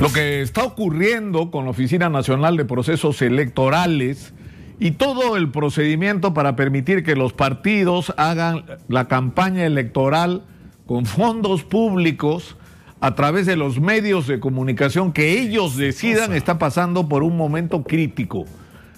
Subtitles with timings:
[0.00, 4.34] Lo que está ocurriendo con la Oficina Nacional de Procesos Electorales
[4.78, 10.44] y todo el procedimiento para permitir que los partidos hagan la campaña electoral
[10.86, 12.58] con fondos públicos
[13.00, 17.82] a través de los medios de comunicación que ellos decidan está pasando por un momento
[17.82, 18.44] crítico.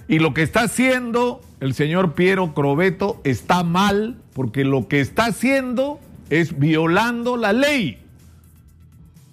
[0.08, 5.26] Y lo que está haciendo el señor Piero Crobeto está mal porque lo que está
[5.26, 8.07] haciendo es violando la ley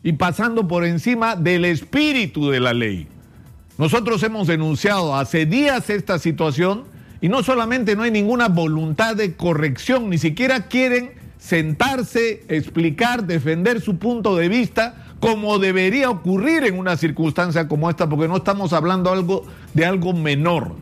[0.05, 3.07] y pasando por encima del espíritu de la ley.
[3.79, 6.83] Nosotros hemos denunciado hace días esta situación
[7.21, 13.81] y no solamente no hay ninguna voluntad de corrección, ni siquiera quieren sentarse, explicar, defender
[13.81, 18.73] su punto de vista como debería ocurrir en una circunstancia como esta, porque no estamos
[18.73, 20.75] hablando algo, de algo menor.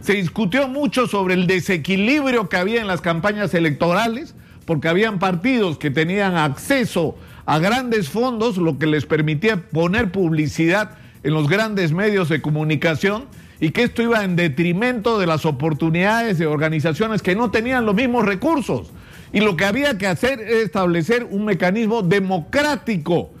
[0.00, 4.36] Se discutió mucho sobre el desequilibrio que había en las campañas electorales,
[4.70, 10.92] porque habían partidos que tenían acceso a grandes fondos, lo que les permitía poner publicidad
[11.24, 13.24] en los grandes medios de comunicación
[13.58, 17.96] y que esto iba en detrimento de las oportunidades de organizaciones que no tenían los
[17.96, 18.92] mismos recursos.
[19.32, 23.32] Y lo que había que hacer es establecer un mecanismo democrático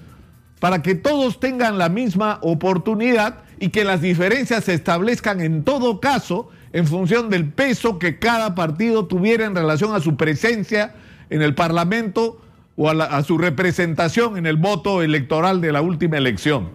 [0.58, 6.00] para que todos tengan la misma oportunidad y que las diferencias se establezcan en todo
[6.00, 10.94] caso en función del peso que cada partido tuviera en relación a su presencia
[11.28, 12.40] en el Parlamento
[12.76, 16.70] o a, su representación en el voto electoral de la última elección.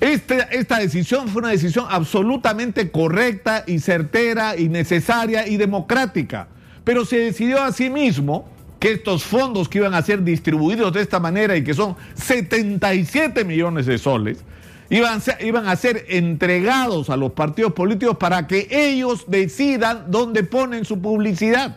[0.00, 6.48] Este, esta decisión fue una decisión absolutamente correcta y certera y necesaria y democrática,
[6.82, 8.48] pero se decidió asimismo
[8.80, 13.44] que estos fondos que iban a ser distribuidos de esta manera y que son 77
[13.44, 14.44] millones de soles,
[14.92, 21.00] iban, a ser entregados a los partidos políticos para que ellos decidan dónde ponen su
[21.00, 21.76] publicidad.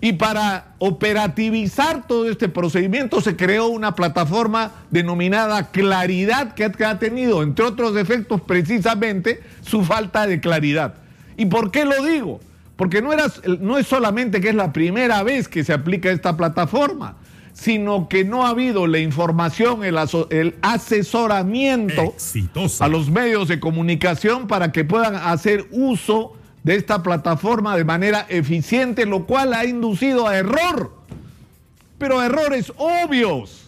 [0.00, 7.42] Y para operativizar todo este procedimiento se creó una plataforma denominada Claridad que ha tenido,
[7.42, 10.94] entre otros efectos, precisamente su falta de claridad.
[11.36, 12.38] ¿Y por qué lo digo?
[12.76, 13.24] Porque no, era,
[13.58, 17.16] no es solamente que es la primera vez que se aplica esta plataforma,
[17.60, 19.98] sino que no ha habido la información, el,
[20.30, 22.14] el asesoramiento
[22.78, 28.26] a los medios de comunicación para que puedan hacer uso de esta plataforma de manera
[28.28, 30.92] eficiente, lo cual ha inducido a error,
[31.98, 33.66] pero errores obvios.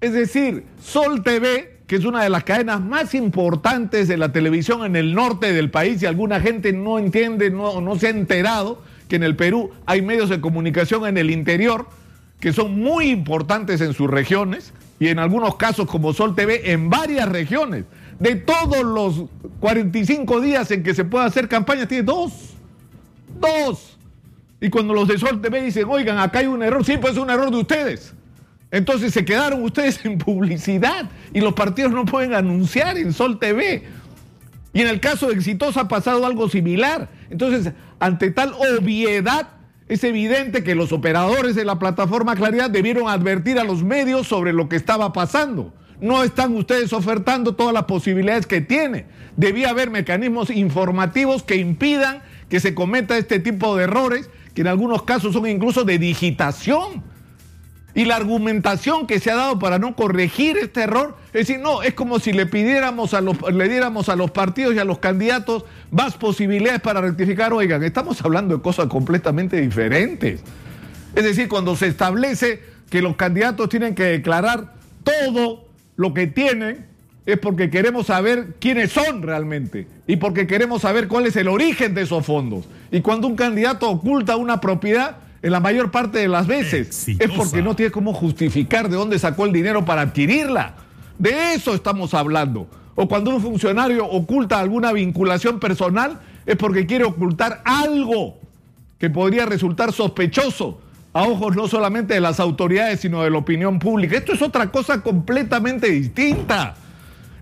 [0.00, 4.86] Es decir, Sol TV, que es una de las cadenas más importantes de la televisión
[4.86, 8.82] en el norte del país, y alguna gente no entiende, no, no se ha enterado
[9.08, 11.99] que en el Perú hay medios de comunicación en el interior
[12.40, 16.90] que son muy importantes en sus regiones, y en algunos casos como Sol TV en
[16.90, 17.86] varias regiones
[18.18, 19.30] de todos los
[19.60, 22.54] 45 días en que se puede hacer campaña, tiene dos.
[23.40, 23.98] Dos.
[24.60, 27.18] Y cuando los de Sol TV dicen, oigan, acá hay un error, sí, pues es
[27.18, 28.12] un error de ustedes.
[28.70, 33.84] Entonces se quedaron ustedes en publicidad y los partidos no pueden anunciar en Sol TV.
[34.74, 37.08] Y en el caso de Exitosa ha pasado algo similar.
[37.30, 39.48] Entonces, ante tal obviedad,
[39.90, 44.54] es evidente que los operadores de la plataforma Claridad debieron advertir a los medios sobre
[44.54, 49.06] lo que estaba pasando no están ustedes ofertando todas las posibilidades que tiene.
[49.36, 54.66] Debía haber mecanismos informativos que impidan que se cometa este tipo de errores, que en
[54.66, 57.02] algunos casos son incluso de digitación.
[57.94, 61.82] Y la argumentación que se ha dado para no corregir este error, es decir, no,
[61.82, 64.98] es como si le pidiéramos a los, le diéramos a los partidos y a los
[64.98, 67.52] candidatos más posibilidades para rectificar.
[67.52, 70.40] Oigan, estamos hablando de cosas completamente diferentes.
[71.14, 76.86] Es decir, cuando se establece que los candidatos tienen que declarar todo lo que tienen
[77.26, 81.94] es porque queremos saber quiénes son realmente y porque queremos saber cuál es el origen
[81.94, 82.66] de esos fondos.
[82.90, 87.30] Y cuando un candidato oculta una propiedad, en la mayor parte de las veces es
[87.30, 90.74] porque no tiene cómo justificar de dónde sacó el dinero para adquirirla.
[91.18, 92.66] De eso estamos hablando.
[92.94, 98.38] O cuando un funcionario oculta alguna vinculación personal, es porque quiere ocultar algo
[98.98, 100.80] que podría resultar sospechoso
[101.12, 104.16] a ojos no solamente de las autoridades, sino de la opinión pública.
[104.16, 106.74] Esto es otra cosa completamente distinta.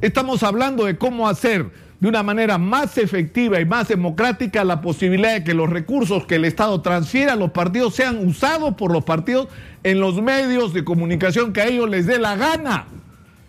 [0.00, 5.34] Estamos hablando de cómo hacer de una manera más efectiva y más democrática la posibilidad
[5.34, 9.04] de que los recursos que el Estado transfiera a los partidos sean usados por los
[9.04, 9.48] partidos
[9.82, 12.86] en los medios de comunicación que a ellos les dé la gana.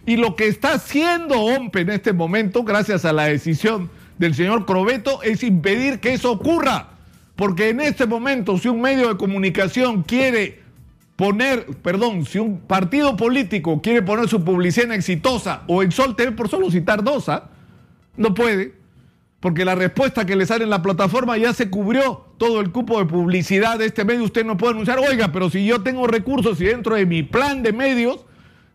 [0.05, 4.65] Y lo que está haciendo OMPE en este momento, gracias a la decisión del señor
[4.65, 6.87] Crobeto, es impedir que eso ocurra.
[7.35, 10.61] Porque en este momento, si un medio de comunicación quiere
[11.15, 16.15] poner, perdón, si un partido político quiere poner su publicidad en exitosa o en Sol
[16.15, 17.49] TV, por solo citar dos, ¿ah?
[18.19, 18.73] No puede,
[19.39, 22.99] porque la respuesta que le sale en la plataforma ya se cubrió todo el cupo
[22.99, 24.25] de publicidad de este medio.
[24.25, 27.63] Usted no puede anunciar, oiga, pero si yo tengo recursos y dentro de mi plan
[27.63, 28.25] de medios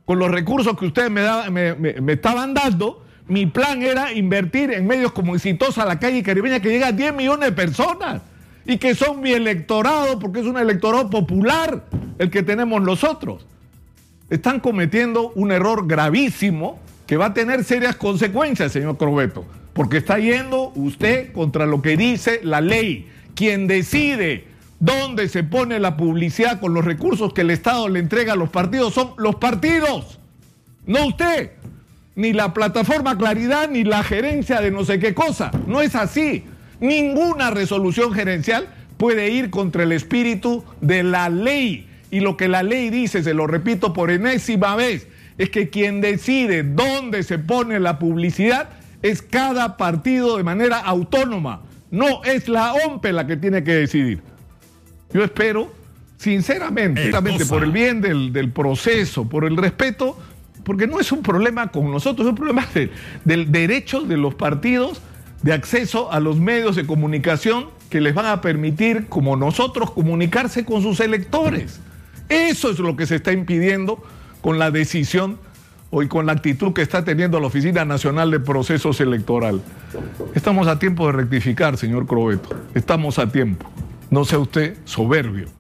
[0.07, 5.13] con los recursos que ustedes me, me, estaban dando, mi plan era invertir en medios
[5.13, 8.23] como Exitosa, la calle caribeña, que llega a 10 millones de personas
[8.65, 11.85] y que son mi electorado, porque es un electorado popular
[12.19, 13.47] el que tenemos nosotros.
[14.31, 20.19] Están cometiendo un error gravísimo que va a tener serias consecuencias, señor Corbeto, porque está
[20.19, 23.09] yendo usted contra lo que dice la ley.
[23.35, 24.45] Quien decide
[24.81, 28.51] dónde se pone la publicidad con los recursos que el Estado le entrega a los
[28.51, 30.19] partidos son los partidos,
[30.87, 31.53] no usted,
[32.17, 35.51] ni la plataforma Claridad, ni la gerencia de no sé qué cosa.
[35.67, 36.45] No es así.
[36.81, 41.89] Ninguna resolución gerencial puede ir contra el espíritu de la ley.
[42.11, 46.01] Y lo que la ley dice, se lo repito por enésima vez, es que quien
[46.01, 48.71] decide dónde se pone la publicidad
[49.03, 51.63] es cada partido de manera autónoma.
[51.91, 54.23] No es la OMPE la que tiene que decidir.
[55.13, 55.73] Yo espero,
[56.17, 57.13] sinceramente,
[57.49, 60.19] por el bien del, proceso, por el respeto,
[60.65, 62.67] porque no es un problema con nosotros, es un problema
[63.25, 65.03] del derecho de los partidos
[65.43, 70.65] de acceso a los medios de comunicación que les van a permitir, como nosotros, comunicarse
[70.65, 71.81] con sus electores.
[72.31, 74.03] Eso es lo que se está impidiendo
[74.45, 75.39] con la decisión
[75.91, 79.63] y con la actitud que está teniendo la Oficina Nacional de Procesos Electoral.
[80.35, 82.55] Estamos a tiempo de rectificar, señor Crobeto.
[82.75, 83.71] Estamos a tiempo.
[84.11, 85.47] No sea usted soberbio.